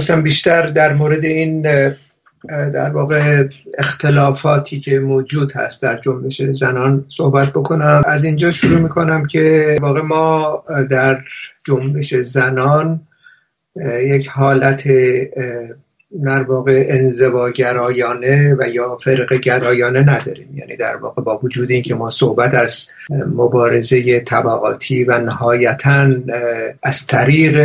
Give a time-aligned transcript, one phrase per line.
[0.00, 1.62] می‌خواستم بیشتر در مورد این
[2.48, 8.02] در واقع اختلافاتی که موجود هست در جنبش زنان صحبت بکنم.
[8.04, 11.20] از اینجا شروع می‌کنم که واقع ما در
[11.66, 13.00] جنبش زنان
[14.02, 14.88] یک حالت
[16.24, 20.48] در واقع انزواگرایانه و یا فرق گرایانه نداریم.
[20.54, 26.10] یعنی در واقع با وجود اینکه ما صحبت از مبارزه طبقاتی و نهایتا
[26.82, 27.56] از طریق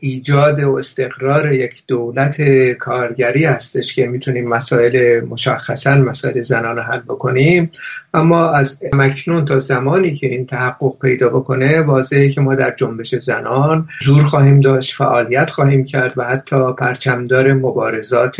[0.00, 7.70] ایجاد و استقرار یک دولت کارگری هستش که می‌تونیم مسائل مشخصا مسائل زنان حل بکنیم.
[8.14, 13.14] اما از مکنون تا زمانی که این تحقق پیدا بکنه واضحه که ما در جنبش
[13.14, 18.36] زنان زور خواهیم داشت فعالیت خواهیم کرد و حتی پرچمدار مبارزات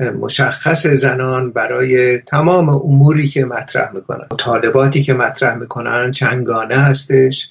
[0.00, 4.24] مشخص زنان برای تمام اموری که مطرح می‌کنن.
[4.32, 7.50] مطالباتی که مطرح می‌کنن چنگانه هستش.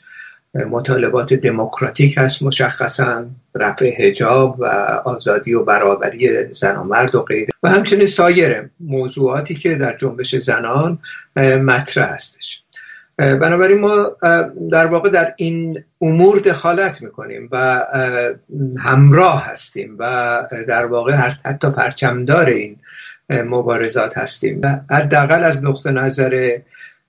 [0.70, 3.26] مطالبات دموکراتیک هست مشخصا.
[3.56, 4.66] رفع هجاب و
[5.06, 7.50] آزادی و برابری زن و مرد و غیره.
[7.64, 11.00] و همچنین سایر موضوعاتی که در جنبش زنان
[11.36, 12.64] مطرح هستش.
[13.18, 14.12] بنابراین ما
[14.72, 17.86] در واقع در این امور دخالت می‌کنیم و
[18.80, 21.14] همراه هستیم و در واقع
[21.46, 22.78] حتی پرچمدار این
[23.30, 24.60] مبارزات هستیم.
[24.64, 26.58] و حداقل از نقطه نظر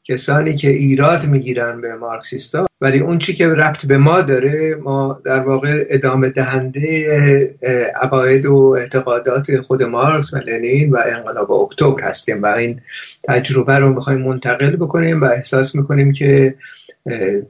[0.09, 5.20] کسانی که ایراد می‌گیرن به مارکسیستا ولی اون چی که ربط به ما داره ما
[5.25, 7.56] در واقع ادامه دهنده
[8.03, 12.81] عقاید و اعتقادات خود مارکس و لنین و انقلاب اکتبر هستیم و این
[13.28, 16.55] تجربه رو می‌خوایم منتقل بکنیم و احساس می‌کنیم که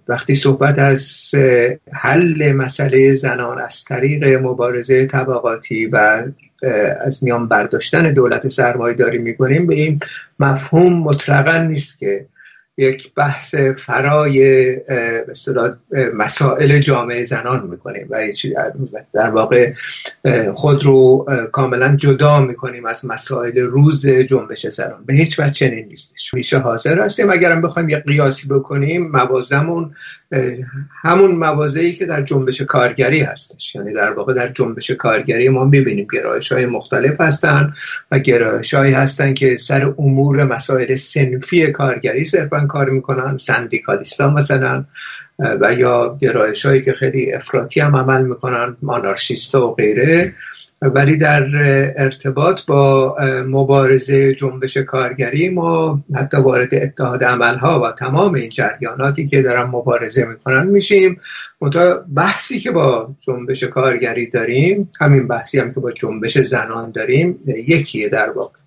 [0.09, 1.35] وقتی صحبت از
[1.93, 6.25] حل مسئله زنان از طریق مبارزه طبقاتی و
[7.01, 10.01] از میان برداشتن دولت سرمایه داری می‌کنیم به این
[10.41, 12.27] مفهوم مطلقا نیست که
[12.79, 14.77] یک بحث فرای
[16.15, 18.29] مسائل جامعه زنان می‌کنیم و
[19.15, 19.73] در واقع
[20.53, 25.05] خود رو کاملا جدا می‌کنیم از مسائل روز جنبش زنان.
[25.07, 26.35] به هیچ وجه چنین نیستش.
[26.35, 29.95] میشه حاضر هستیم؟ اگرم بخوایم یک قیاسی بکنیم موازمون
[31.03, 33.75] همون موازهی که در جنبش کارگری هستش.
[33.75, 37.75] یعنی در واقع در جنبش کارگری ما می‌بینیم گرایش های مختلف هستن
[38.11, 44.85] و گرایش هستن که سر امور مسائل سنفی کارگری صرفا کار می‌کنن سندیکالیستا مثلا
[45.39, 50.35] و یا گرایش هایی که خیلی افراطی هم عمل می‌کنن مانارشیستا و غیره.
[50.83, 51.47] ولی در
[51.97, 59.43] ارتباط با مبارزه جنبش کارگری ما حتی وارد اتحاد عملها و تمام این جریاناتی که
[59.43, 61.21] دارن مبارزه می‌کنن میشیم.
[61.61, 67.39] منتها بحثی که با جنبش کارگری داریم همین بحثی هم که با جنبش زنان داریم
[67.47, 68.59] یکیه در واقع.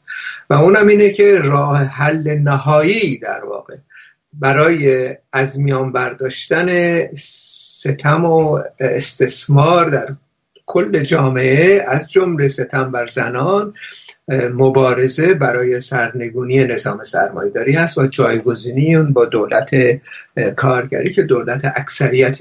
[0.49, 3.75] و اونم اینه که راه حل نهایی در واقع.
[4.33, 6.67] برای از میان برداشتن
[7.15, 10.07] ستم و استثمار در
[10.65, 13.73] کل جامعه از جمله ستم بر زنان
[14.53, 19.75] مبارزه برای سرنگونی نظام سرمایداری است و جایگزینی اون با دولت
[20.55, 22.39] کارگری که دولت اکثریت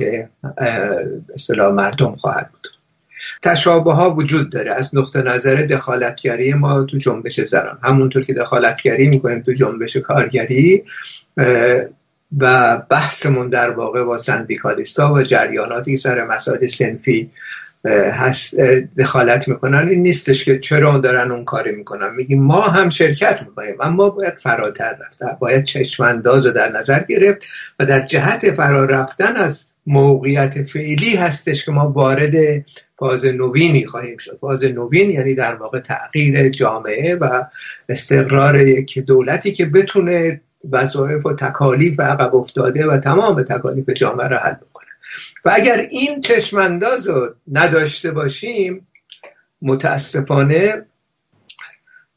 [1.34, 2.79] اصطلاح مردم خواهد بود.
[3.42, 4.74] تشابه ها وجود داره.
[4.74, 7.78] از نقطه نظر دخالتگری ما تو جنبش زنان.
[7.82, 10.84] همونطور که دخالتگری می‌کنیم تو جنبش کارگری
[12.38, 17.30] و بحثمون در واقع با سندیکالیستا و جریاناتی سر مسائل سنفی
[18.12, 18.60] هست
[18.98, 19.88] دخالت می‌کنن.
[19.88, 22.14] این نیستش که چرا دارن اون کاری می‌کنن.
[22.14, 25.38] میگیم ما هم شرکت می‌کنیم اما باید فراتر رفت.
[25.38, 27.46] باید چشمانداز رو در نظر گرفت
[27.78, 32.34] و در جهت فرا رفتن از موقعیت فعلی هستش که ما وارد
[32.98, 34.38] فاز نوینی خواهیم شد.
[34.41, 37.44] فاز نوین یعنی در واقع تغییر جامعه و
[37.88, 40.40] استقرار یک دولتی که بتونه
[40.70, 44.90] وظایف و تکالیف عقب افتاده و تمام تکالیف جامعه را حل بکنه.
[45.44, 48.87] و اگر این چشمانداز رو نداشته باشیم
[49.62, 50.87] متاسفانه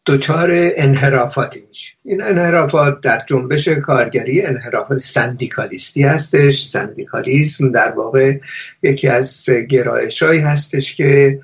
[0.05, 1.93] دچار انحرافاتی میشه.
[2.05, 6.63] این انحرافات در جنبش کارگری انحرافات سندیکالیستی هستش.
[6.63, 8.37] سندیکالیسم در واقع
[8.83, 11.39] یکی از گرایشهایی هستش که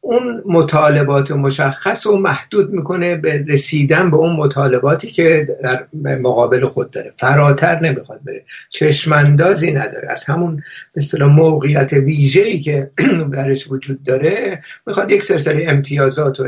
[0.00, 6.90] اون مطالبات مشخص و محدود می‌کنه به رسیدن به اون مطالباتی که در مقابل خود
[6.90, 7.12] داره.
[7.16, 8.44] فراتر نمی‌خواد بره.
[8.68, 10.10] چشماندازی نداره.
[10.10, 10.62] از همون
[10.96, 12.90] مثل موقعیت ویژه‌ای که
[13.32, 16.44] درش وجود داره می‌خواد یک سلسله امتیازات و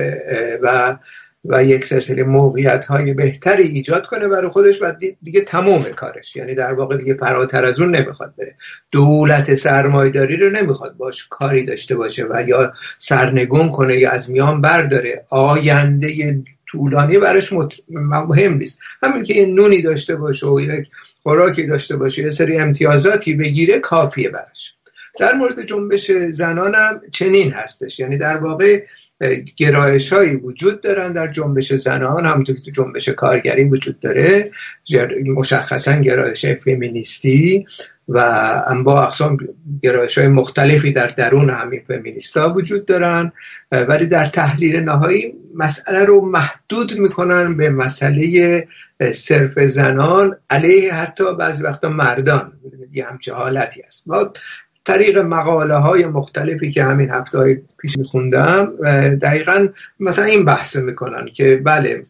[0.63, 0.97] و
[1.45, 4.93] یک سلسله موقعیت های بهتری ایجاد کنه برای خودش و
[5.23, 6.37] دیگه تمام کارش.
[6.37, 8.55] یعنی در واقع دیگه فراتر از اون نمی‌خواد بره.
[8.91, 14.61] دولت سرمایداری رو نمی‌خواد باش کاری داشته باشه و یا سرنگون کنه یا از میان
[14.61, 15.25] برداره.
[15.31, 17.53] آینده طولانی براش
[17.89, 18.79] مهم نیست.
[19.03, 20.89] همین که این نونی داشته باشه و یک
[21.23, 24.75] خوراکی داشته باشه یه سری امتیازاتی بگیره کافیه براش.
[25.19, 28.01] در مورد جنبش زنان هم چنین هستش.
[28.01, 28.83] یعنی در واقع
[29.57, 34.51] گرایش هایی وجود دارن در جنبش زنان همونطور که تو جنبش کارگری وجود داره
[35.27, 37.67] مشخصا گرایش فمینیستی
[38.09, 39.37] و با اقسام
[39.83, 43.33] گرایش های مختلفی در درون همین فمینیستا وجود دارن.
[43.73, 48.69] ولی در تحلیل نهایی مسئله رو محدود می‌کنن به مسئله
[49.13, 52.53] صرف زنان علیه حتی بعضی وقتا مردان.
[52.93, 54.05] یه همچه حالتی هست.
[54.85, 58.73] طریق مقاله های مختلفی که همین هفته های پیش میخوندم
[59.23, 59.69] دقیقا
[60.01, 62.07] مثلا این بحث می‌کنن که بله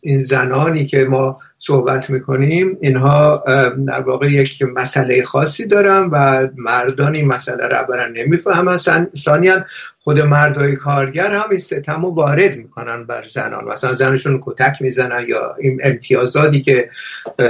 [0.00, 2.78] این زنانی که ما صحبت می‌کنیم.
[2.80, 3.44] اینها
[3.86, 8.76] در واقع یک مسئله خاصی دارن و مردان این مسئله را برن نمی‌فهمن.
[9.16, 9.64] ثانیا
[9.98, 13.64] خود مردای کارگر هم این ستم وارد می‌کنن بر زنان.
[13.64, 16.90] مثلا زنشون کتک می‌زنن یا این امتیازاتی که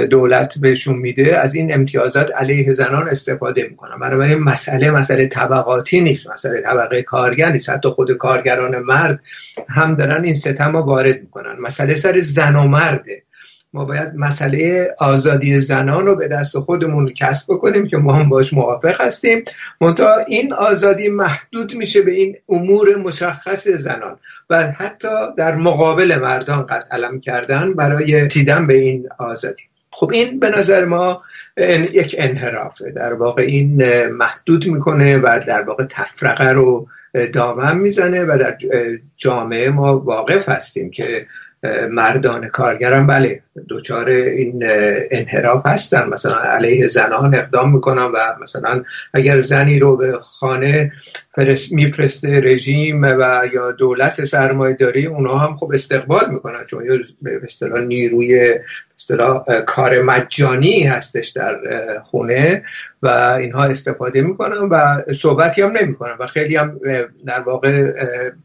[0.09, 3.99] دولت بهشون میده از این امتیازات علیه زنان استفاده می‌کنن.
[3.99, 7.69] بنابراین مسئله مسئله طبقاتی نیست مسئله طبقه کارگر نیست.
[7.69, 9.19] حتی خود کارگران مرد
[9.69, 11.55] هم دارن این ستم وارد می‌کنن.
[11.59, 13.23] مسئله سر زن و مرده.
[13.73, 18.53] ما باید مسئله آزادی زنان رو به دست خودمون کسب بکنیم که ما هم باش
[18.53, 19.43] موافق هستیم.
[19.81, 24.17] منتها این آزادی محدود میشه به این امور مشخص زنان
[24.49, 29.63] و حتی در مقابل مردان قد علم کردن برای سیدن به این آزادی.
[29.91, 31.21] خب این به نظر ما
[31.93, 32.91] یک انحرافه.
[32.91, 36.87] در واقع این محدود می‌کنه و در واقع تفرقه رو
[37.33, 38.57] دامن می‌زنه و در
[39.17, 41.27] جامعه ما واقف هستیم که
[41.91, 44.63] مردان کارگرم بله دوچار این
[45.11, 46.09] انحراف هستن.
[46.09, 48.83] مثلا علیه زنان اقدام می‌کنن و مثلا
[49.13, 50.91] اگر زنی رو به خانه
[51.71, 56.65] میفرسته رژیم و یا دولت سرمایه داری اونها هم خب استقبال می‌کنن.
[56.69, 56.83] چون
[57.21, 58.59] به اصطلاح نیروی
[58.99, 61.55] اصطلاح کار مجانی هستش در
[62.03, 62.63] خونه
[63.01, 63.07] و
[63.39, 66.79] اینها استفاده می‌کنن و صحبتی هم نمی‌کنن و خیلی هم
[67.25, 67.91] در واقع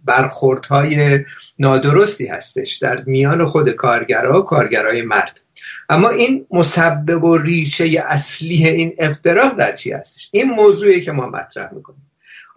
[0.05, 1.25] برخوردهای
[1.59, 5.41] نادرستی هستش در میان خود کارگرها کارگرای مرد.
[5.89, 11.27] اما این مسبب و ریشه اصلی این افتراق در چی هستش؟ این موضوعی که ما
[11.27, 12.08] مطرح می‌کنیم.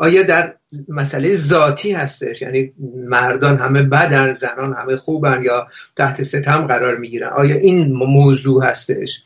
[0.02, 0.54] آیا در
[0.90, 7.30] مسئله ذاتی هستش؟ یعنی مردان همه بدن زنان همه خوبن یا تحت ستم قرار می‌گیرن.
[7.30, 9.24] آیا این موضوع هستش؟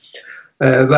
[0.62, 0.94] و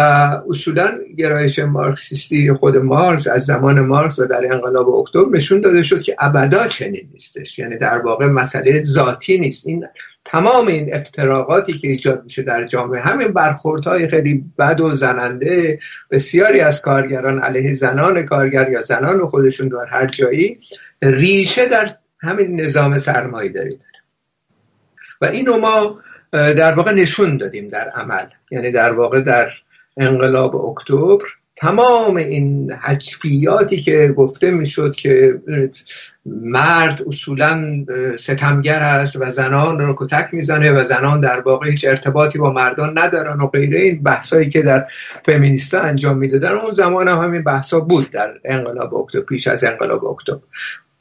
[0.49, 6.01] اصولا گرایش مارکسیستی خود مارکس از زمان مارکس و در انقلاب اکتبر نشون داده شد
[6.01, 7.59] که ابدا چنین نیستش.
[7.59, 9.67] یعنی در واقع مسئله ذاتی نیست.
[9.67, 9.87] این
[10.25, 15.79] تمام این افتراقاتی که ایجاد میشه در جامعه همین برخوردهای خیلی بد و زننده
[16.11, 20.59] بسیاری از کارگران علیه زنان کارگر یا زنان خودشون در هر جایی
[21.01, 21.89] ریشه در
[22.19, 23.97] همین نظام سرمایه داری داره.
[25.21, 25.99] و اینو ما
[26.31, 28.25] در واقع نشون دادیم در عمل.
[28.51, 29.49] یعنی در واقع در
[29.97, 31.25] انقلاب اکتبر
[31.55, 35.41] تمام این حجفیاتی که گفته می‌شد که
[36.25, 37.85] مرد اصولا
[38.19, 42.99] ستمگر است و زنان رو کتک می‌زنه و زنان در واقع هیچ ارتباطی با مردان
[42.99, 44.87] ندارن و غیره این بحثایی که در
[45.25, 50.05] فمینیستا انجام می‌دادن اون زمان هم همین بحثا بود در انقلاب اکتبر پیش از انقلاب
[50.05, 50.39] اکتبر.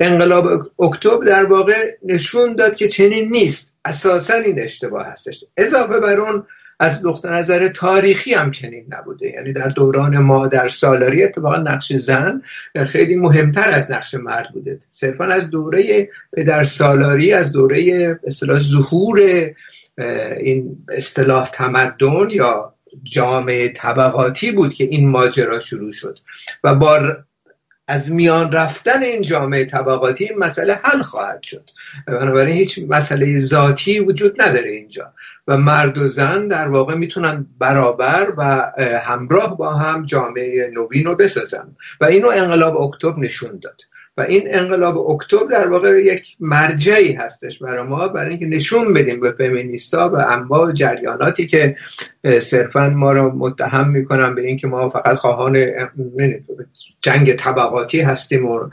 [0.01, 0.49] انقلاب
[0.81, 3.77] اکتبر در واقع نشون داد که چنین نیست.
[3.85, 5.45] اساسا این اشتباه هستش.
[5.57, 6.47] اضافه بر اون
[6.81, 9.31] از نقطه نظر تاریخی هم چنین نبوده.
[9.31, 12.43] یعنی در دوران ما در سالاری اتفاقا نقش زن
[12.87, 14.81] خیلی مهمتر از نقش مرد بوده.
[14.91, 16.09] صرفا از دوره
[16.47, 19.21] در سالاری از دوره اصطلاح ظهور
[20.41, 26.19] این اصطلاح تمدن یا جامعه طبقاتی بود که این ماجرا شروع شد.
[26.65, 27.17] و با
[27.89, 31.71] از میان رفتن این جامعه طبقاتی این مسئله حل خواهد شد.
[32.07, 35.13] بنابراین هیچ مسئله ذاتی وجود نداره اینجا.
[35.49, 41.17] و مرد و زن در واقع می‌تونن برابر و همراه با هم جامعه نوین رو
[41.17, 41.77] بسازن.
[42.01, 43.83] و اینو انقلاب اکتبر نشون داد.
[44.17, 49.21] و این انقلاب اکتبر در واقع یک مرجعی هستش برای ما برای اینکه نشون بدیم
[49.21, 51.77] به فمینیستا و انواع جریاناتی که
[52.39, 55.67] صرفا ما رو متهم می‌کنن به اینکه ما فقط خواهان
[57.01, 58.69] جنگ طبقاتی هستیم و,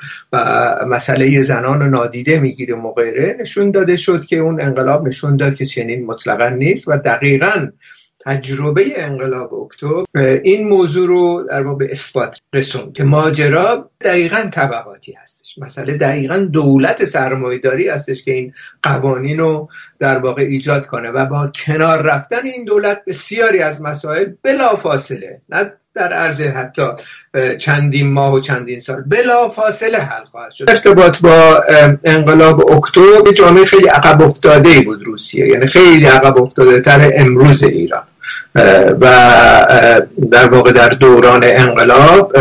[0.87, 5.55] مسئله زنان رو نادیده می‌گیریم و غیره نشون داده شد که اون انقلاب نشون داد
[5.55, 7.67] که چنین مطلقا نیست و دقیقا
[8.25, 10.03] تجربه انقلاب اکتبر
[10.43, 15.57] این موضوع رو در واقع اثبات رسوند که ماجرا دقیقا طبقاتی هستش.
[15.57, 18.53] مسئله دقیقا دولت سرمایداری هستش که این
[18.83, 24.25] قوانین رو در واقع ایجاد کنه و با کنار رفتن این دولت بسیاری از مسائل
[24.43, 26.87] بلا فاصله نه در عرض حتی
[27.57, 30.69] چندین ماه و چندین سال بلا فاصله حل خواهد شد.
[30.69, 31.63] ارتباط با
[32.03, 37.63] انقلاب اکتبر جامعه خیلی عقب افتاده ای بود روسیه یعنی خیلی عقب افتاده تر امروز
[37.63, 38.03] ایران.
[39.01, 39.05] و
[40.31, 42.37] در واقع در دوران انقلاب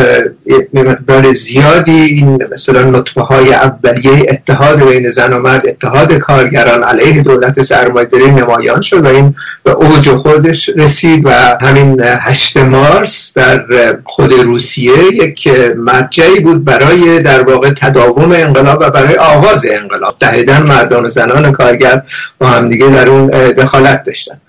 [0.74, 7.22] مقدار زیادی این مثلا نطفه های اولیه اتحاد بین زن و مرد اتحاد کارگران علیه
[7.22, 13.64] دولت سرمایه‌داری نمایان شد و این به اوج خودش رسید و همین هشت مارس در
[14.04, 20.16] خود روسیه یک مرجعی بود برای در واقع تداوم انقلاب و برای آغاز انقلاب.
[20.20, 22.02] دهیدن مردان و زنان کارگر
[22.38, 24.40] با همدیگه در اون دخالت داشتن.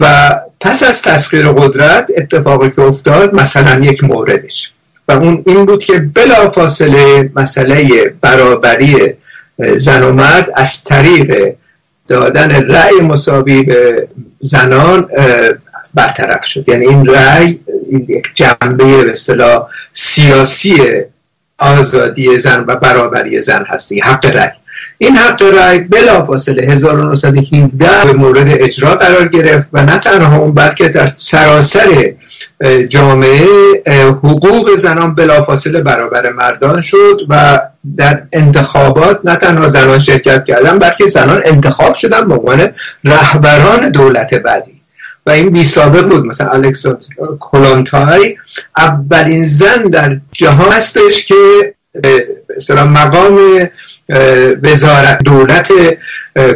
[0.00, 4.72] و پس از تسخیر قدرت اتفاقی که افتاد مثلا یک موردش.
[5.08, 9.14] و اون این بود که بلا فاصله مسئله برابری
[9.76, 11.54] زن و مرد از طریق
[12.08, 14.08] دادن رأی مساوی به
[14.40, 15.08] زنان
[15.94, 16.68] برطرف شد.
[16.68, 17.60] یعنی این رأی
[18.08, 20.78] یک جنبه به اصطلاح سیاسی
[21.58, 24.59] آزادی زن و برابری زن هستی حق رأی.
[24.98, 30.54] این حق رأی بلا فاصله 1917 به مورد اجرا قرار گرفت و نه تنها اون
[30.54, 32.12] بلکه در سراسر
[32.88, 33.46] جامعه
[34.22, 37.60] حقوق زنان بلافاصله برابر مردان شد و
[37.96, 42.68] در انتخابات نه تنها زنان شرکت کردن بلکه زنان انتخاب شدن به عنوان
[43.04, 44.80] رهبران دولت بعدی.
[45.26, 46.26] و این بی سابق بود.
[46.26, 46.98] مثلا الکساندر
[47.40, 48.36] کلانتای
[48.76, 51.34] اولین زن در جهان هستش که
[52.56, 53.38] مثلا مقام
[54.62, 55.72] وزارت دولت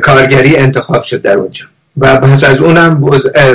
[0.03, 1.65] کارگری انتخاب شد در اونجا.
[1.97, 3.05] و پس از اونم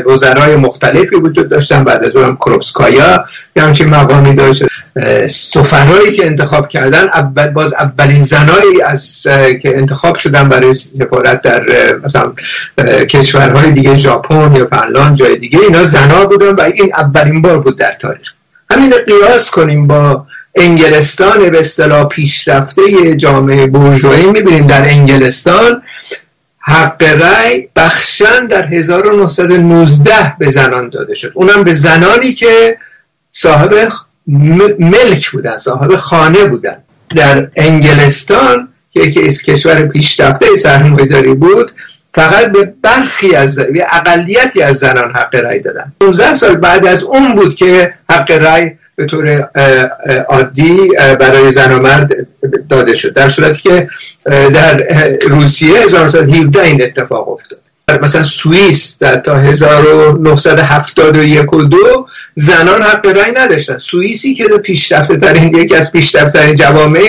[0.05, 4.63] وزرای مختلفی وجود داشتن بعد از اونم کروپسکایا یه همچین مقامی داشت.
[5.27, 9.21] سفرهایی که انتخاب کردن اول باز اولین زنایی از
[9.61, 11.63] که انتخاب شدن برای سفارت در
[12.03, 12.33] مثلا
[13.05, 17.77] کشورهای دیگه ژاپن یا فنلاند جای دیگه اینا زنا بودن و این اولین بار بود
[17.77, 18.27] در تاریخ.
[18.71, 20.25] همین قیاس کنیم با
[20.55, 24.67] انگلستان به اصطلاح پیشرفته جامعه بورژوایی می‌بینیم.
[24.67, 25.81] در انگلستان
[26.59, 31.31] حق رأی بخشن در 1919 به زنان داده شد.
[31.35, 32.77] اونم به زنانی که
[33.31, 33.91] صاحب
[34.79, 36.77] ملک بودن صاحب خانه بودن.
[37.15, 40.45] در انگلستان که یکی از کشور پیشرفته
[41.09, 41.71] داری بود
[42.13, 43.59] فقط به برخی از
[43.91, 45.93] اقلیتی از زنان حق رأی دادن.
[46.01, 49.49] 19 سال بعد از اون بود که حق رأی به طور
[50.29, 50.89] عادی
[51.19, 52.11] برای زن و مرد
[52.69, 53.13] داده شد.
[53.13, 53.89] در صورتی که
[54.53, 54.87] در
[55.27, 57.59] روسیه 1917 این اتفاق افتاد.
[58.01, 63.77] مثلا سوئیس تا 1971 و دو زنان حق رأی نداشتن.
[63.77, 67.01] سوئیسی که پیشرفته ترین یکی از پیشرفته ترین جوامع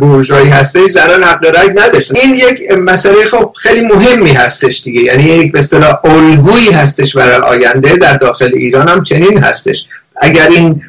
[0.00, 2.14] بورژوایی هسته زنان حق رأی نداشتن.
[2.16, 5.02] این یک مسئله خب خیلی مهمی هستش دیگه.
[5.02, 9.86] یعنی یک به اصطلاح الگویی هستش برای آینده در داخل ایران هم چنین هستش.
[10.22, 10.82] اگر این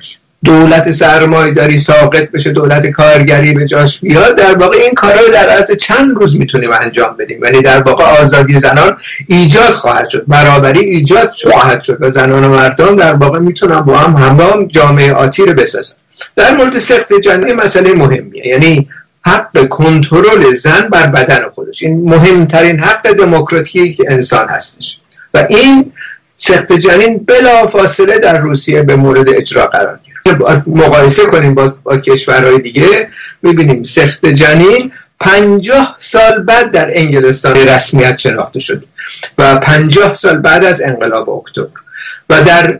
[0.45, 5.33] دولت سرمایه داری ساقط بشه دولت کارگری به جاش بیاد در واقع این کارا رو
[5.33, 7.37] در عرض چند روز می‌تونیم انجام بدیم.
[7.41, 12.49] ولی در واقع آزادی زنان ایجاد خواهد شد برابری ایجاد خواهد شد و زنان و
[12.49, 15.95] مردان در واقع می‌تونن با هم همراه جامعه آتی رو بسازن.
[16.35, 18.47] در مورد سخت جنگی مسئله مهمیه.
[18.47, 18.87] یعنی
[19.21, 21.83] حق کنترل زن بر بدن خودش.
[21.83, 24.99] این مهمترین حق دموکراتیکی که انسان هستش.
[25.33, 25.91] و این
[26.37, 30.67] سخت جنین بلا فاصله در روسیه به مورد اجرا قرار گرفت.
[30.67, 33.09] مقایسه کنیم با, با کشورهای دیگه.
[33.41, 38.83] می‌بینیم سخت جنین پنجاه سال بعد در انگلستان رسمیت شناخته شد
[39.37, 41.79] و پنجاه سال بعد از انقلاب اکتبر.
[42.29, 42.79] و در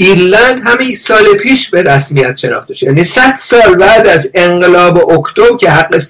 [0.00, 2.86] ایرلند همین سال پیش به رسمیت شناخته شد.
[2.86, 6.02] یعنی 100 سال بعد از انقلاب اکتبر که حق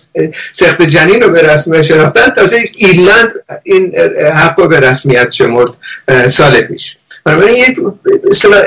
[0.53, 3.33] سخت جنین رو به رسمیت شناختن تازه ایرلند
[3.63, 3.99] این
[4.35, 5.71] حق رو به رسمیت شمرد
[6.27, 6.97] سال پیش.
[7.25, 7.79] بنابراین یک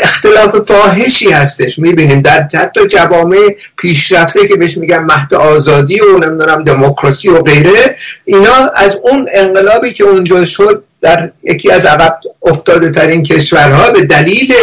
[0.02, 1.80] اختلاف فاحشی هستش.
[1.80, 7.98] می‌بینیم در حتی جوامع پیشرفته که بهش میگن مهد آزادی و نمی‌دونم دموکراسی و غیره
[8.26, 14.06] اینا از اون انقلابی که اونجا شد در یکی از عقب افتاده ترین کشورها به
[14.06, 14.54] دلیل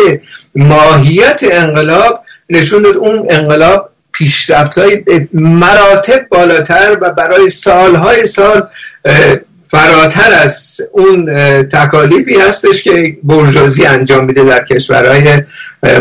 [0.54, 8.68] ماهیت انقلاب نشون داد اون انقلاب پیشرفت های مراتب بالاتر و برای سالهای سال
[9.70, 11.26] فراتر از اون
[11.62, 15.42] تکالیفی هستش که برجازی انجام میده در کشورهای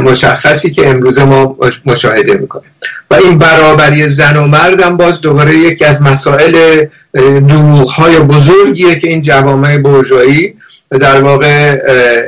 [0.04, 2.72] مشخصی که امروز ما مشاهده می‌کنیم.
[3.12, 6.86] و این برابری زن و مرد هم باز دوباره یکی از مسائل
[7.98, 10.54] های بزرگیه که این جوامع برجایی
[11.00, 11.78] در واقع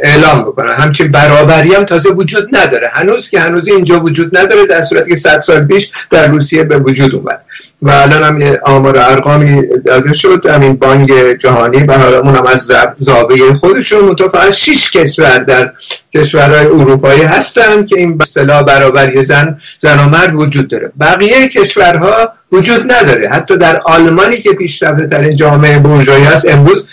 [0.03, 0.73] اعلام می‌کنن.
[0.73, 2.89] همچین برابری هم تازه وجود نداره.
[2.93, 6.77] هنوز که هنوز اینجا وجود نداره در صورتی که صد سال پیش در روسیه به
[6.77, 7.41] وجود اومد.
[7.81, 10.45] و الان هم آمار ارقامی داده شد.
[10.45, 11.09] همین بانک
[11.39, 15.73] جهانی و حالا هم از زاویه خودشون منتها از شش کشور در
[16.13, 20.91] کشورهای اروپایی هستند که این اصطلاح برابری زن زن و مرد وجود داره.
[20.99, 23.29] بقیه کشورها وجود نداره.
[23.29, 26.87] حتی در آلمانی که پیشرفته ترین جامعه بورژوایی هست امروز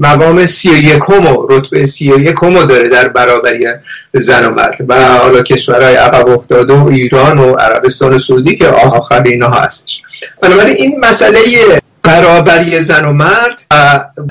[0.00, 3.66] مقام سی یکم و رتبه سی یکم داره در برابری
[4.14, 4.76] زن و مرد.
[4.88, 10.02] و حالا کشورهای عقب افتاده و ایران و عربستان سعودی که آخر اینها هستش.
[10.42, 11.38] بنابراین این مسئله
[12.02, 13.62] برابری زن و مرد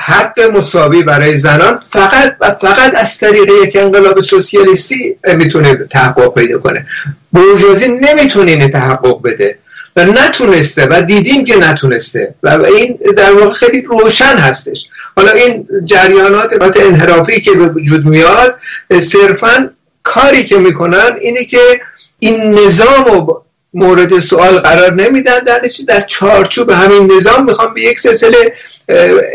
[0.01, 6.59] حق مساوی برای زنان فقط و فقط از طریق یک انقلاب سوسیالیستی می‌تونه تحقق پیدا
[6.59, 6.85] کنه.
[7.31, 9.57] بورژوازی نمی‌تونه این تحقق بده
[9.95, 14.89] و نتونسته و دیدیم که نتونسته و این در واقع خیلی روشن هستش.
[15.15, 18.59] حالا این جریانات انحرافی که به وجود میاد
[18.99, 19.69] صرفا
[20.03, 21.81] کاری که می‌کنن اینه که
[22.19, 23.27] این نظام
[23.77, 25.39] مورد سوال قرار نمیدن.
[25.39, 28.53] در در چارچوب همین نظام می‌خوام به یک سلسله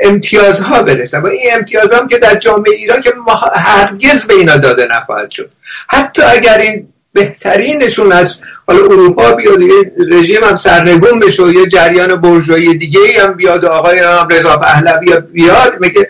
[0.02, 3.12] امتیازها برسن و این امتیازها که در جامعه ایران که
[3.54, 5.50] هرگز به اینا داده نخواهد شد.
[5.88, 8.40] حتی اگر این بهترینشون از
[8.72, 13.64] حالا اروپا بیاد یه رژیم هم سرنگون بشه یه جریان برجوی دیگه ای هم بیاد
[13.64, 14.00] آقای
[14.30, 16.08] رضا پهلوی بیاد میگه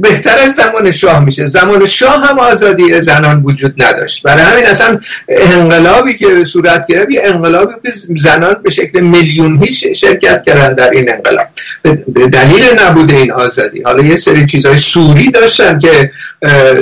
[0.00, 1.46] بهتر از زمان شاه میشه.
[1.46, 4.22] زمان شاه هم آزادی زنان وجود نداشت.
[4.22, 10.42] برای همین اصلا انقلابی که صورت گرفت یه انقلابی که زنان به شکل میلیونی شرکت
[10.46, 11.46] کردن در این انقلاب.
[12.32, 13.82] دلیل نبوده این آزادی.
[13.82, 16.10] حالا یه سری چیزهای سوری داشتن که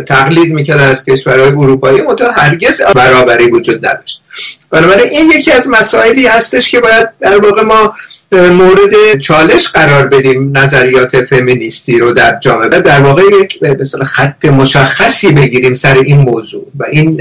[0.07, 4.23] تقلید می‌کردن از کشورهای اروپایی متو هرگز برابری وجود نداشت.
[4.71, 7.95] بنابراین این یکی از مسائلی هستش که باید در واقع ما
[8.33, 15.33] مورد چالش قرار بدیم نظریات فمینیستی رو در جامعه در واقع یک مثلا خط مشخصی
[15.33, 17.21] بگیریم سر این موضوع و این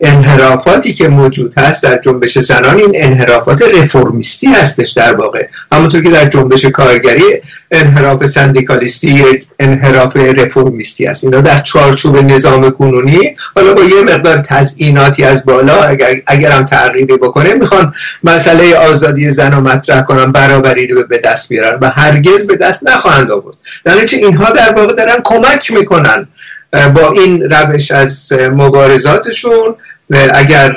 [0.00, 5.46] انحرافاتی که موجود هست در جنبش زنان این انحرافات رفرمیستی هستش در واقع.
[5.72, 7.22] همونطور که در جنبش کارگری
[7.70, 9.24] انحراف سندیکالیستی
[9.60, 11.24] انحراف رفرمیستی هست.
[11.24, 17.16] اینا در چارچوب نظام کنونی حالا با یه مقدار تزئیناتی از بالا اگر اگرم تغییری
[17.16, 20.32] بکنه می‌خوان مسئله آزادی زن رو مطرح کنن.
[20.40, 23.56] برابری رو به دست بیارن و هرگز به دست نخواهند آورد.
[23.84, 26.28] در اینها در واقع دارن کمک می‌کنن
[26.94, 29.74] با این روش از مبارزاتشون.
[30.34, 30.76] اگر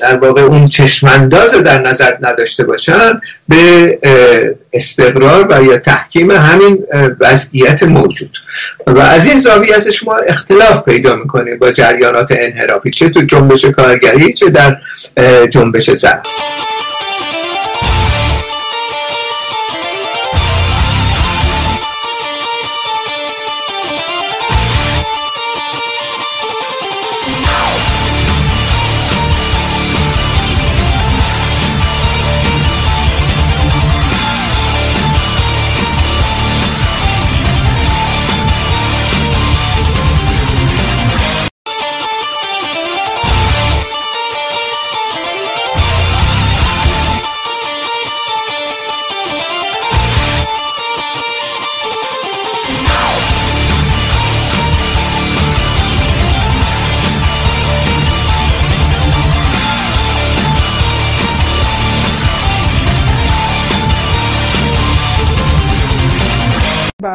[0.00, 3.98] در واقع اون چشمانداز در نظر نداشته باشن به
[4.72, 6.78] استقرار و یا تحکیم همین
[7.20, 8.36] وضعیت موجود.
[8.86, 13.64] و از این زاویه ازش ما اختلاف پیدا می‌کنیم با جریانات انحرافی چه تو جنبش
[13.64, 14.76] کارگری چه در
[15.50, 16.22] جنبش زن.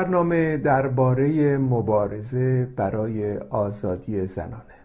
[0.03, 4.79] برنامه درباره مبارزه برای آزادی زنانه.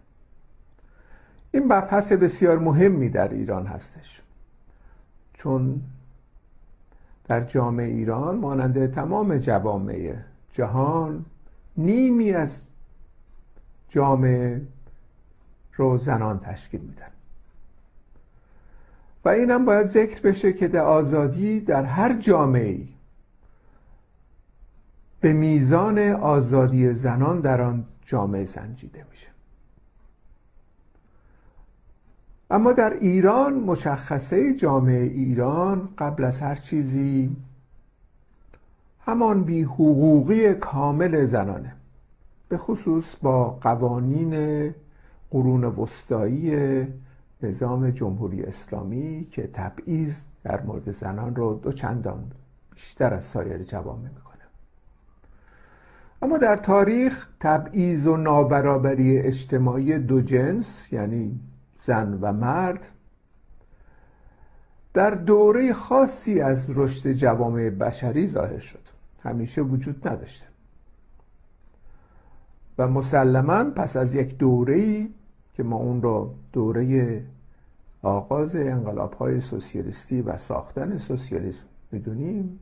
[1.53, 4.23] این مبحث بسیار مهمی در ایران هستش.
[5.35, 5.83] چون
[7.25, 10.15] در جامعه ایران مانند تمام جوامع
[10.53, 11.25] جهان
[11.77, 12.65] نیمی از
[13.89, 14.61] جامعه
[15.75, 17.11] رو زنان تشکیل میدن.
[19.25, 22.94] و اینم باید ذکر بشه که در آزادی در هر جامعه
[25.25, 29.27] به میزان آزادی زنان در آن جامعه سنجیده میشه.
[32.51, 37.37] اما در ایران مشخصه جامعه ایران قبل از هر چیزی
[39.01, 41.75] همان بی حقوقی کامل زنانه.
[42.49, 44.75] به خصوص با قوانین
[45.31, 46.87] قرون وسطایی
[47.43, 52.33] نظام جمهوری اسلامی که تبعیض در مورد زنان رو دو چندان
[52.75, 54.09] بیشتر از سایر جوامع
[56.25, 61.41] اما در تاریخ تبعیض و نابرابری اجتماعی دو جنس یعنی
[61.79, 62.89] زن و مرد
[64.95, 68.81] در دوره خاصی از رشد جوامع بشری ظاهر شد.
[69.23, 70.47] همیشه وجود نداشته.
[72.79, 75.09] و مسلما پس از یک دوره
[75.55, 77.23] که ما اون رو دوره
[78.03, 82.59] آغاز انقلاب های سوسیالیستی و ساختن سوسیالیسم می‌دونیم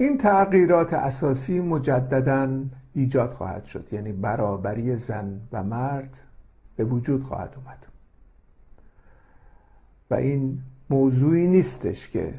[0.00, 2.60] این تغییرات اساسی مجددا
[2.94, 3.92] ایجاد خواهد شد.
[3.92, 6.20] یعنی برابری زن و مرد
[6.76, 7.86] به وجود خواهد اومد.
[10.10, 12.34] و این موضوعی نیستش که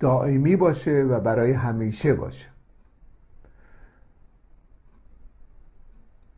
[0.00, 2.46] دائمی باشه و برای همیشه باشه.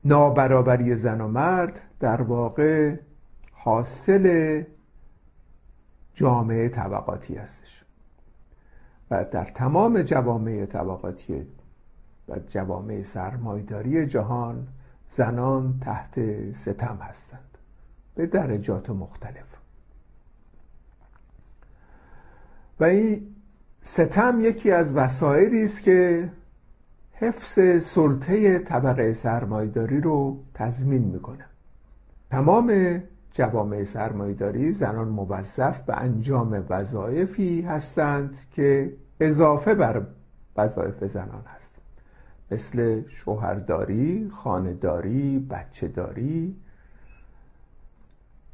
[0.04, 2.96] نابرابری زن و مرد در واقع
[3.52, 4.62] حاصل
[6.14, 7.84] جامعه طبقاتی هستش.
[9.10, 11.46] و در تمام جوامع طبقاتی
[12.28, 14.66] و جوامع سرمایداری جهان
[15.10, 16.20] زنان تحت
[16.54, 17.58] ستم هستند
[18.14, 19.44] به درجات مختلف.
[22.80, 23.34] و این
[23.82, 26.28] ستم یکی از وسایلی است که
[27.12, 31.44] حفظ سلطه طبقه سرمایداری رو تضمین می‌کنه.
[32.30, 33.00] تمام
[33.32, 40.02] جوامع سرمایداری زنان موظف به انجام وظایفی هستند که اضافه بر
[40.56, 41.74] وظایف زنان هست.
[42.50, 46.56] مثل شوهرداری، خانداری، بچهداری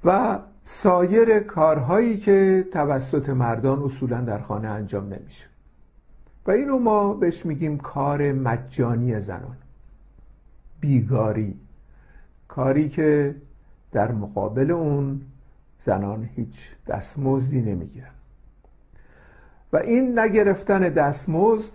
[0.04, 5.46] و سایر کارهایی که توسط مردان اصولا در خانه انجام نمیشه.
[6.46, 9.56] و اینو ما بهش میگیم کار مجانی زنان.
[10.80, 11.54] بیگاری.
[12.48, 13.34] کاری که
[13.94, 15.20] در مقابل اون
[15.84, 18.10] زنان هیچ دستمزدی نمی‌گیرن.
[19.72, 21.72] و این نگرفتن دستمزد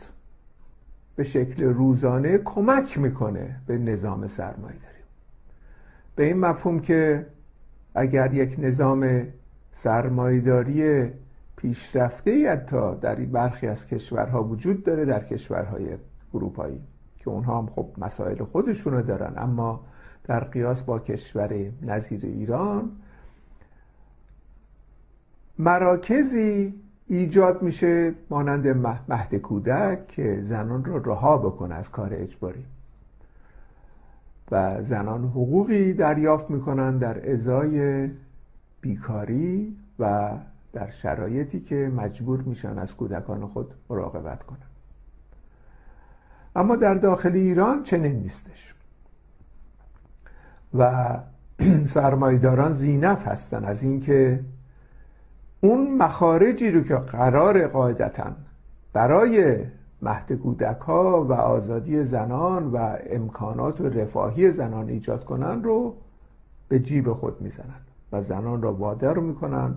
[1.16, 5.04] به شکل روزانه کمک می‌کنه به نظام سرمایه داریم
[6.16, 7.26] به این مفهوم که
[7.96, 9.28] اگر یک نظام
[9.74, 11.10] سرمایداری
[11.56, 15.88] پیشرفته حتی در این برخی از کشورها وجود داره در کشورهای
[16.34, 16.82] اروپایی
[17.18, 19.86] که اونها هم خب مسائل خودشونو دارن اما
[20.30, 22.92] در قیاس با کشور نظیر ایران.
[25.60, 26.74] مراکزی
[27.08, 28.68] ایجاد میشه مانند
[29.08, 32.66] مهد کودک که زنان رو رها بکنه از کار اجباری.
[34.52, 38.10] و زنان حقوقی دریافت می‌کنن در ازای
[38.82, 40.32] بیکاری و
[40.74, 44.58] در شرایطی که مجبور میشن از کودکان خود مراقبت کنن.
[46.56, 48.79] اما در داخل ایران چنین نیستش.
[50.74, 51.10] و
[51.94, 53.66] سرمایداران زینف هستن.
[53.66, 54.40] از اینکه
[55.62, 58.32] اون مخارجی رو که قرار قاعدتا
[58.94, 59.58] برای
[60.02, 65.96] مهد کودک ها و آزادی زنان و امکانات و رفاهی زنان ایجاد کنن رو
[66.68, 67.80] به جیب خود می‌زنن
[68.12, 69.76] و زنان را وادار می‌کنن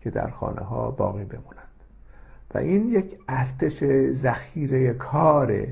[0.00, 1.68] که در خانه ها باقی بمونند
[2.54, 5.66] و این یک ارتش ذخیره کار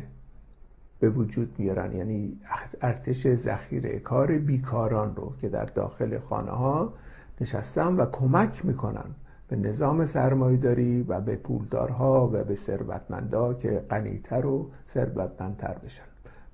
[1.00, 1.96] به وجود میارن.
[1.96, 2.40] یعنی
[2.80, 6.92] ارتش ذخیره کار بیکاران رو که در داخل خانه ها
[7.40, 9.14] نشستن و کمک می‌کنن
[9.48, 16.04] به نظام سرمایداری و به پولدارها و به ثروتمندا که غنیتر و ثروتمندتر بشن.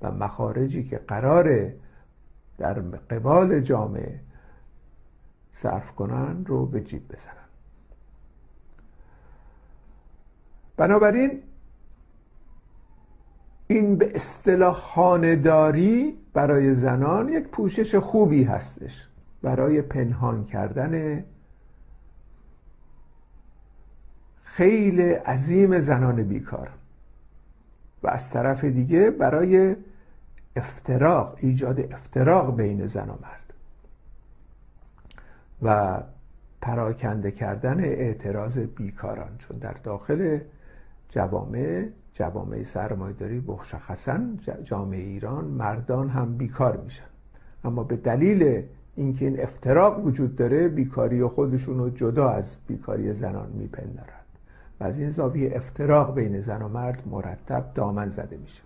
[0.02, 1.76] و مخارجی که قراره
[2.58, 4.20] در قبال جامعه
[5.52, 7.46] صرف کنن رو به جیب بزنن.
[10.76, 11.42] بنابراین
[13.68, 19.08] این به اصطلاح خانداری برای زنان یک پوشش خوبی هستش.
[19.42, 21.24] برای پنهان کردن
[24.42, 26.70] خیلی عظیم زنان بیکار.
[28.02, 29.76] و از طرف دیگه برای
[30.56, 33.54] افتراق ایجاد افتراق بین زن و مرد.
[35.62, 36.02] و
[36.60, 39.38] پراکنده کردن اعتراض بیکاران.
[39.38, 40.38] چون در داخل
[41.08, 44.20] جوامع جوامع سرمایداری مشخصا
[44.64, 47.04] جامعه ایران مردان هم بیکار میشن.
[47.64, 48.62] اما به دلیل
[48.96, 54.22] اینکه این افتراق وجود داره بیکاری خودشون رو جدا از بیکاری زنان میپندارن.
[54.80, 58.62] و از این زاویه افتراق بین زن و مرد مرتب دامن زده میشه.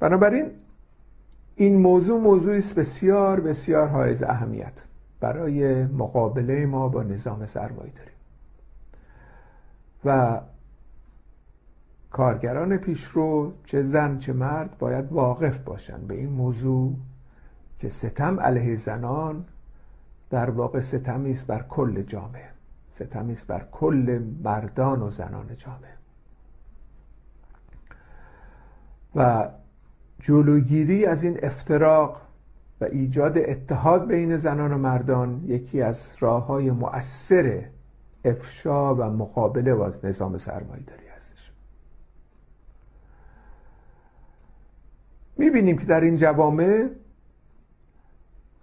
[0.00, 0.50] بنابراین
[1.56, 4.84] این موضوع موضوعی است بسیار بسیار حائز اهمیت
[5.20, 8.12] برای مقابله ما با نظام سرمایه داریم
[10.04, 10.40] و
[12.10, 16.96] کارگران پیشرو چه زن چه مرد باید واقف باشند به این موضوع
[17.78, 19.44] که ستم علیه زنان
[20.30, 22.48] در واقع ستمی است بر کل جامعه.
[22.90, 25.98] ستمی است بر کل مردان و زنان جامعه.
[29.14, 29.48] و
[30.20, 32.20] جلوگیری از این افتراق
[32.80, 37.64] و ایجاد اتحاد بین زنان و مردان یکی از راه های مؤثر
[38.24, 41.52] افشا و مقابله با نظام سرمایه داری هستش
[45.38, 46.88] می‌بینیم که در این جوامع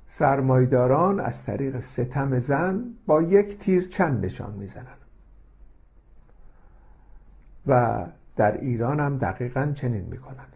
[0.07, 4.85] سرمایداران از طریق ستم زن با یک تیر چند نشان می‌زنن.
[7.67, 10.47] و در ایران هم دقیقا چنین می‌کنن.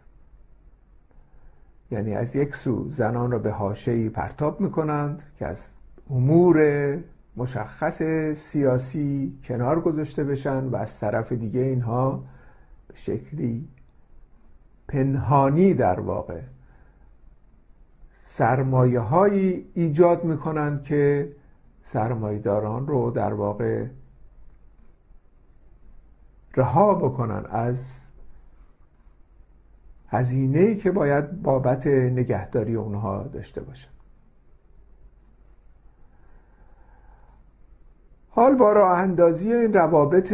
[1.91, 5.71] یعنی از یک سو زنان را به حاشیه‌ای پرتاب می‌کنند که از
[6.09, 6.97] امور
[7.35, 8.03] مشخص
[8.33, 12.23] سیاسی کنار گذاشته بشن و از طرف دیگه اینها
[12.87, 13.67] به شکلی
[14.89, 16.41] پنهانی در واقع.
[18.25, 21.31] سرمایه هایی ایجاد می‌کنند که
[21.83, 23.85] سرمایداران رو در واقع
[26.55, 27.77] رها بکنن از
[30.07, 33.98] هزینه که باید بابت نگهداری اونها داشته باشن.
[38.39, 40.33] حال با راه اندازی این روابط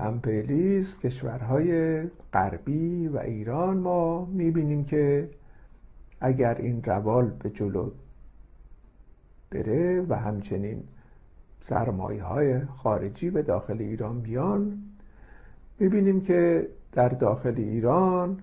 [0.00, 5.28] امپریالیسم کشورهای غربی و ایران ما می‌بینیم که
[6.20, 7.90] اگر این روال به جلو
[9.50, 10.82] بره و همچنین
[11.60, 14.82] سرمایه های خارجی به داخل ایران بیان
[15.78, 18.38] می‌بینیم که در داخل ایران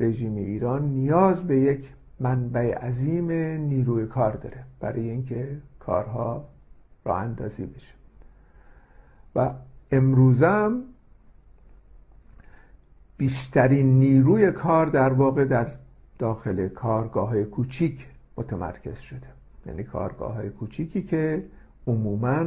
[0.00, 3.30] رژیم ایران نیاز به یک منبع عظیم
[3.60, 4.64] نیروی کار داره.
[4.80, 5.48] برای اینکه
[5.80, 6.55] کارها
[7.06, 7.94] راه اندازی بشه.
[9.34, 9.50] و
[9.90, 10.82] امروزم
[13.16, 15.72] بیشترین نیروی کار در واقع در
[16.18, 19.26] داخل کارگاه های کوچیک متمرکز شده.
[19.66, 21.44] یعنی کارگاه های کوچیکی که
[21.86, 22.44] عموما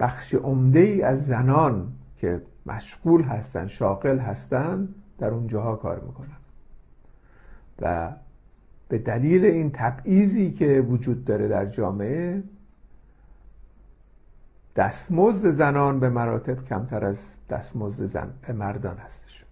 [0.00, 4.88] بخش عمده ای از زنان که مشغول هستن شاغل هستن
[5.18, 6.36] در اونجاها کار می‌کنن.
[7.80, 8.12] و
[8.92, 12.42] به دلیل این تبعیضی که وجود داره در جامعه
[14.76, 19.44] دستمزد زنان به مراتب کمتر از دستمزد زن مردان هستش.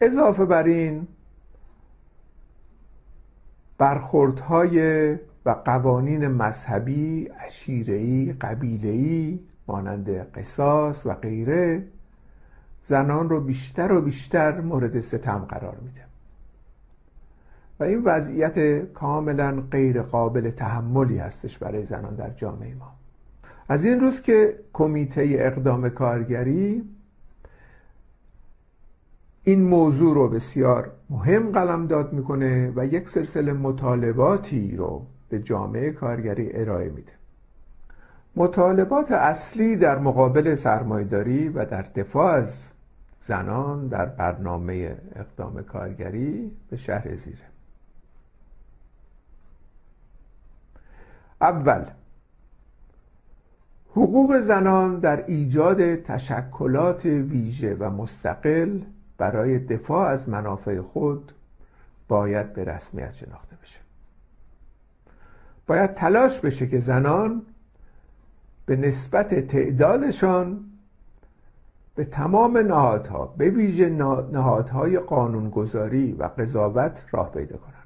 [0.00, 1.08] اضافه بر این
[3.78, 5.12] برخوردهای
[5.44, 11.86] و قوانین مذهبی، عشیرهی، قبیلهی مانند قصاص و غیره
[12.86, 16.07] زنان رو بیشتر و بیشتر مورد ستم قرار میده.
[17.80, 22.92] و این وضعیت کاملا غیر قابل تحملی هستش برای زنان در جامعه ما.
[23.68, 26.84] از این روز که کمیته اقدام کارگری
[29.44, 36.50] این موضوع رو بسیار مهم قلمداد می‌کنه و یک سلسله مطالباتی رو به جامعه کارگری
[36.52, 37.12] ارائه میده.
[38.36, 42.72] مطالبات اصلی در مقابل سرمایداری و در دفاع از
[43.20, 47.57] زنان در برنامه اقدام کارگری به شهر زیره.
[51.40, 51.84] اول
[53.90, 58.80] حقوق زنان در ایجاد تشکلات ویژه و مستقل
[59.18, 61.32] برای دفاع از منافع خود
[62.08, 63.80] باید به رسمیت شناخته بشه.
[65.66, 67.42] باید تلاش بشه که زنان
[68.66, 70.64] به نسبت تعدادشان
[71.94, 73.88] به تمام نهادها به ویژه
[74.32, 77.77] نهادهای قانونگذاری و قضاوت راه پیدا کنند.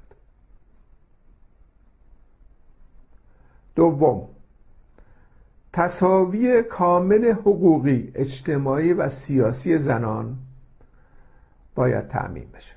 [3.75, 4.27] دوم
[5.73, 10.37] تصاوی کامل حقوقی اجتماعی و سیاسی زنان
[11.75, 12.73] باید تعمین بشه.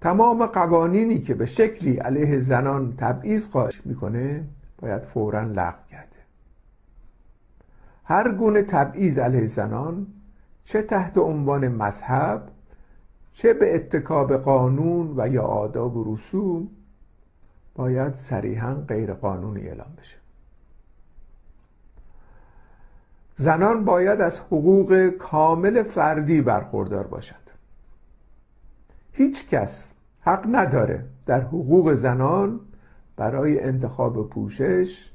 [0.00, 4.44] تمام قوانینی که به شکلی علیه زنان تبعیض قائل می‌کنه
[4.78, 6.06] باید فورا لغو کرده.
[8.04, 10.06] هر گونه تبعیض علیه زنان
[10.64, 12.48] چه تحت عنوان مذهب
[13.34, 16.68] چه به اتکاب قانون و یا آداب و رسوم
[17.74, 20.16] باید صریحا غیر قانونی اعلام بشه.
[23.36, 27.50] زنان باید از حقوق کامل فردی برخوردار باشند.
[29.12, 32.60] هیچ کس حق نداره در حقوق زنان
[33.16, 35.10] برای انتخاب پوشش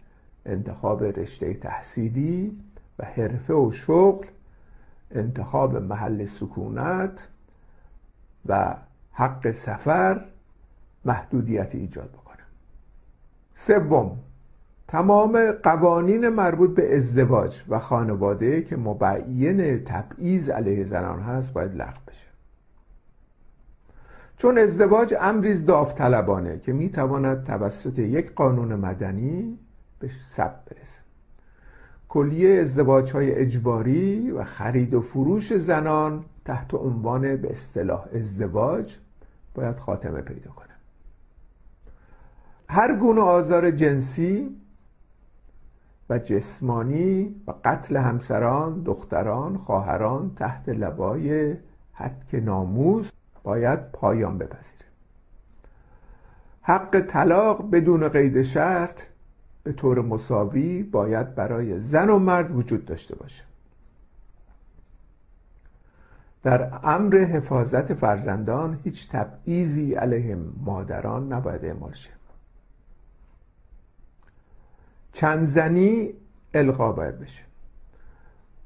[0.45, 2.59] انتخاب رشته تحصیلی
[2.99, 4.25] و حرفه و شغل
[5.11, 7.27] انتخاب محل سکونت
[8.45, 8.75] و
[9.11, 10.25] حق سفر
[11.05, 12.26] محدودیت ایجاد بکنه.
[13.59, 14.17] سوم
[14.87, 21.99] تمام قوانین مربوط به ازدواج و خانواده که مبین تبعیض علیه زنان هست باید لغو
[22.07, 22.27] بشه.
[24.37, 29.59] چون ازدواج امریز داوطلبانه که می‌تواند توسط یک قانون مدنی
[29.99, 31.01] به ثبت برسه.
[32.09, 38.97] کلیه ازدواج های اجباری و خرید و فروش زنان تحت عنوان به اصطلاح ازدواج
[39.55, 40.76] باید خاتمه پیدا کنه.
[42.69, 44.55] هر گونه آزار جنسی
[46.09, 51.55] و جسمانی و قتل همسران، دختران، خواهران تحت لبای
[51.93, 53.11] حدک ناموس
[53.43, 54.85] باید پایان بپذیره.
[56.61, 59.01] حق طلاق بدون قید شرط
[59.63, 63.43] به طور مساوی باید برای زن و مرد وجود داشته باشه.
[66.43, 72.16] در امر حفاظت فرزندان هیچ تبعیضی علیه مادران نباید اعمال شه
[75.17, 76.13] چند زنی
[76.53, 77.43] القا باید بشه.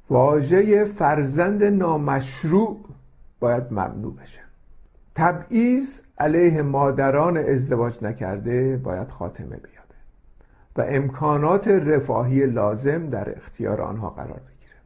[0.10, 2.80] واژه فرزند نامشروع
[3.40, 4.42] باید ممنوع بشه.
[5.16, 9.96] تبعیض علیه مادران ازدواج نکرده باید خاتمه بیابه
[10.76, 14.78] و امکانات رفاهی لازم در اختیار آنها قرار بگیره.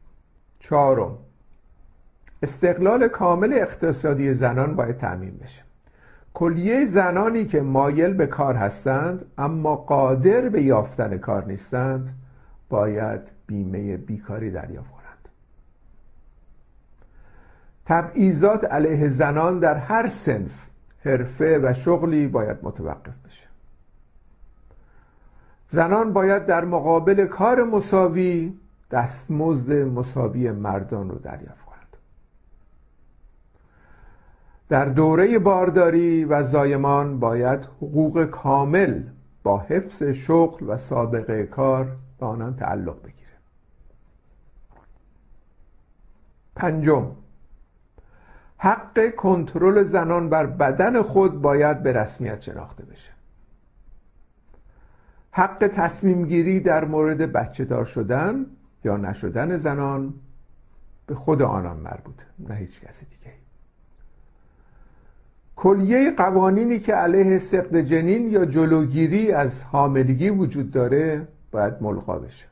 [0.58, 1.18] چهارم
[2.42, 5.65] استقلال کامل اقتصادی زنان باید تعمین بشه.
[6.36, 12.08] کلیه زنانی که مایل به کار هستند اما قادر به یافتن کار نیستند
[12.68, 15.28] باید بیمه بیکاری دریافت کنند.
[17.84, 20.68] تبعیضات علیه زنان در هر سنف
[21.04, 23.46] حرفه و شغلی باید متوقف بشه.
[25.68, 28.58] زنان باید در مقابل کار مساوی
[28.90, 31.65] دستمزد مساوی مردان رو دریافت
[34.68, 39.02] در دوره بارداری و زایمان باید حقوق کامل
[39.42, 43.16] با حفظ شغل و سابقه کار به آنان تعلق بگیره.
[46.56, 47.10] پنجم
[48.58, 53.12] حق کنترل زنان بر بدن خود باید به رسمیت شناخته بشه.
[55.30, 58.46] حق تصمیم گیری در مورد بچه دار شدن
[58.84, 60.14] یا نشدن زنان
[61.06, 63.45] به خود آنان مربوطه نه هیچ کسی دیگه
[65.56, 72.46] کلیه قوانینی که علیه سقد جنین یا جلوگیری از حاملگی وجود داره باید ملغا بشه.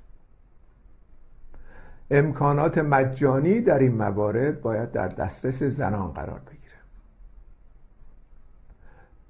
[2.11, 6.65] امکانات مجانی در این موارد باید در دسترس زنان قرار بگیره.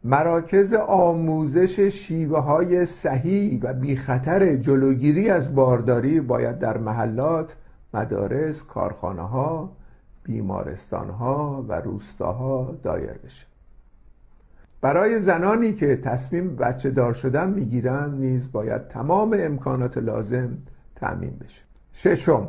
[0.05, 7.57] مراکز آموزش شیوه های صحیح و بی خطر جلوگیری از بارداری باید در محلات،
[7.95, 9.73] مدارس، کارخانه ها،
[10.23, 13.54] بیمارستان ها و روستاها دایر بشه.
[14.85, 20.49] برای زنانی که تصمیم بچه دار شدن می‌گیرند نیز باید تمام امکانات لازم
[20.97, 21.63] تأمین بشه.
[21.93, 22.47] ششم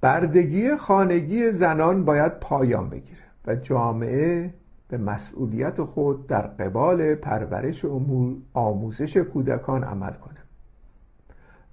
[0.00, 4.54] بردگی خانگی زنان باید پایان بگیره و جامعه
[4.88, 8.00] به مسئولیت خود در قبال پرورش و
[8.54, 10.40] آموزش کودکان عمل کنه.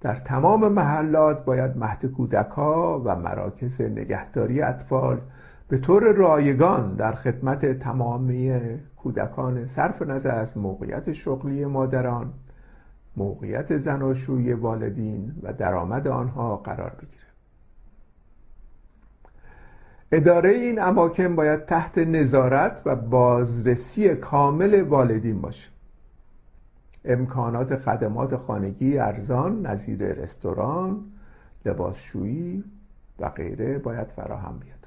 [0.00, 5.20] در تمام محلات باید مهد کودک و مراکز نگهداری اطفال
[5.68, 8.60] به طور رایگان در خدمت تمامی
[8.96, 12.32] کودکان صرف نظر از موقعیت شغلی مادران
[13.16, 17.24] موقعیت زناشویی والدین و درآمد آنها قرار بگیره
[20.12, 25.70] اداره این اماکن باید تحت نظارت و بازرسی کامل والدین باشه.
[27.04, 31.04] امکانات خدمات خانگی ارزان نظیر رستوران
[31.64, 32.64] لباسشویی
[33.18, 34.83] و غیره باید فراهم بیاد.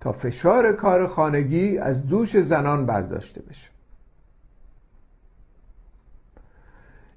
[0.00, 3.70] تا فشار کار خانگی از دوش زنان برداشته بشه.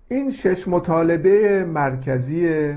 [0.07, 2.73] این شش مطالبه مرکزی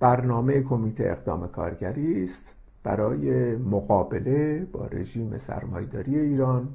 [0.00, 6.68] برنامه کمیته اقدام کارگری است برای مقابله با رژیم سرمایداری ایران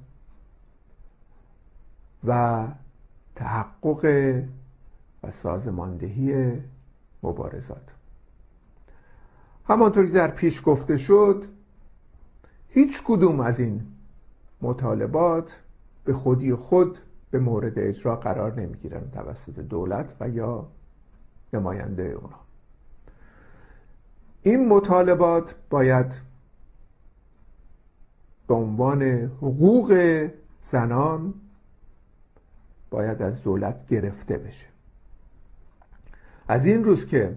[2.27, 2.63] و
[3.35, 4.05] تحقق
[5.23, 6.53] و سازماندهی
[7.23, 7.91] مبارزات.
[9.67, 11.45] همانطور که در پیش گفته شد
[12.77, 13.81] هیچ کدوم از این
[14.61, 15.59] مطالبات
[16.05, 16.97] به خودی خود
[17.31, 20.67] به مورد اجرا قرار نمی‌گیرن توسط دولت و یا
[21.53, 22.39] نماینده اونا.
[24.41, 26.13] این مطالبات باید
[28.47, 29.03] به عنوان
[29.41, 30.27] حقوق
[30.61, 31.33] زنان
[32.89, 34.65] باید از دولت گرفته بشه.
[36.47, 37.35] از این روز که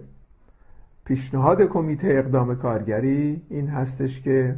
[1.05, 4.55] پیشنهاد کمیته اقدام کارگری این هستش که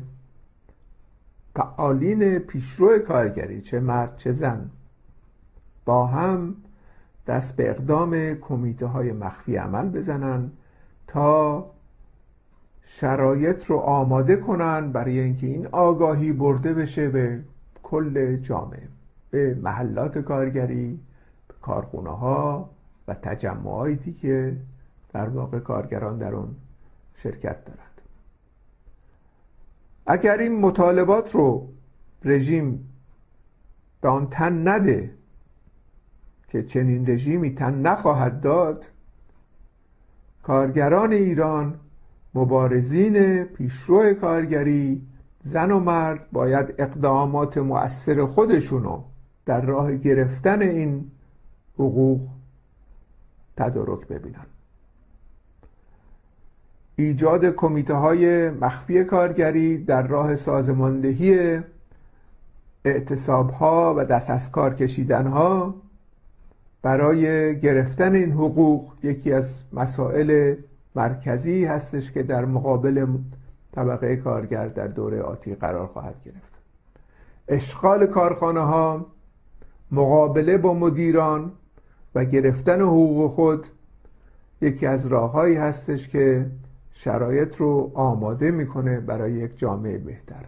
[1.56, 4.70] فعالین پیشرو کارگری چه مرد چه زن
[5.86, 6.56] با هم
[7.28, 10.52] دست به اقدام کمیته های مخفی عمل بزنن
[11.08, 11.66] تا
[12.86, 17.40] شرایط رو آماده کنن برای اینکه این آگاهی برده بشه به
[17.84, 18.88] کل جامعه
[19.32, 21.00] به محلات کارگری
[21.48, 22.70] به کارخونه ها
[23.08, 24.58] و تجمعاتی که
[25.14, 26.56] در واقع کارگران در اون
[27.16, 27.93] شرکت دارن.
[30.06, 31.70] اگر این مطالبات رو
[32.26, 32.90] رژیم
[34.02, 35.14] به آن تن نده
[36.48, 38.90] که چنین رژیمی تن نخواهد داد
[40.44, 41.80] کارگران ایران
[42.34, 45.08] مبارزین پیشرو کارگری
[45.40, 49.04] زن و مرد باید اقدامات مؤثر خودشونو
[49.46, 51.12] در راه گرفتن این
[51.76, 52.30] حقوق
[53.58, 54.46] تدارک ببینن.
[56.96, 61.60] ایجاد کمیته های مخفی کارگری در راه سازماندهی
[62.86, 65.76] اعتصاب ها و دست از کار کشیدن ها
[66.82, 70.56] برای گرفتن این حقوق یکی از مسائل
[70.96, 73.08] مرکزی هستش که در مقابل
[73.72, 76.54] طبقه کارگر در دوره آتی قرار خواهد گرفت.
[77.48, 79.06] اشغال کارخانه ها
[79.92, 81.52] مقابله با مدیران
[82.16, 83.68] و گرفتن حقوق خود
[84.62, 86.46] یکی از راههایی هستش که
[86.94, 90.46] شرایط رو آماده می‌کنه برای یک جامعه بهتر.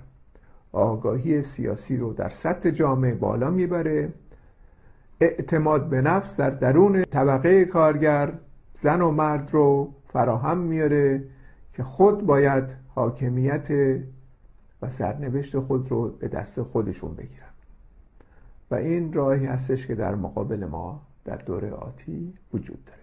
[0.71, 4.13] آگاهی سیاسی رو در سطح جامعه بالا می‌بره.
[5.21, 8.33] اعتماد به نفس در درون طبقه کارگر
[8.79, 11.23] زن و مرد رو فراهم میاره
[11.73, 13.69] که خود باید حاکمیت
[14.81, 17.45] و سرنوشت خود رو به دست خودشون بگیرن.
[18.71, 22.99] و این راهی هستش که در مقابل ما در دوره آتی وجود داره.